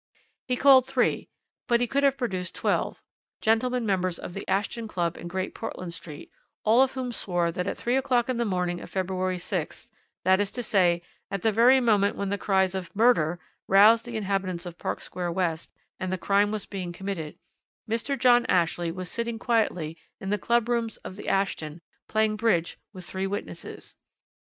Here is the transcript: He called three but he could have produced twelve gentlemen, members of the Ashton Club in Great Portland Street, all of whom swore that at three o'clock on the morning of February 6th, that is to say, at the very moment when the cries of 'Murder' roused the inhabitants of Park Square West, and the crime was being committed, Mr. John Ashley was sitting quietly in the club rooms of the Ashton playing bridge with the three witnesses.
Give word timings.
He 0.47 0.55
called 0.55 0.87
three 0.87 1.29
but 1.67 1.79
he 1.79 1.85
could 1.85 2.01
have 2.01 2.17
produced 2.17 2.55
twelve 2.55 3.03
gentlemen, 3.39 3.85
members 3.85 4.17
of 4.17 4.33
the 4.33 4.47
Ashton 4.47 4.87
Club 4.87 5.15
in 5.15 5.27
Great 5.27 5.53
Portland 5.53 5.93
Street, 5.93 6.31
all 6.63 6.81
of 6.81 6.93
whom 6.93 7.11
swore 7.11 7.51
that 7.51 7.67
at 7.67 7.77
three 7.77 7.95
o'clock 7.95 8.27
on 8.27 8.37
the 8.37 8.43
morning 8.43 8.81
of 8.81 8.89
February 8.89 9.37
6th, 9.37 9.89
that 10.23 10.39
is 10.39 10.49
to 10.53 10.63
say, 10.63 11.03
at 11.29 11.43
the 11.43 11.51
very 11.51 11.79
moment 11.79 12.15
when 12.15 12.29
the 12.29 12.39
cries 12.39 12.73
of 12.73 12.89
'Murder' 12.95 13.39
roused 13.67 14.05
the 14.05 14.17
inhabitants 14.17 14.65
of 14.65 14.79
Park 14.79 15.01
Square 15.01 15.33
West, 15.33 15.71
and 15.99 16.11
the 16.11 16.17
crime 16.17 16.49
was 16.51 16.65
being 16.65 16.91
committed, 16.91 17.37
Mr. 17.87 18.17
John 18.17 18.47
Ashley 18.47 18.91
was 18.91 19.07
sitting 19.07 19.37
quietly 19.37 19.99
in 20.19 20.31
the 20.31 20.39
club 20.39 20.67
rooms 20.67 20.97
of 21.05 21.15
the 21.15 21.27
Ashton 21.27 21.79
playing 22.09 22.37
bridge 22.37 22.79
with 22.91 23.05
the 23.05 23.11
three 23.11 23.27
witnesses. 23.27 23.93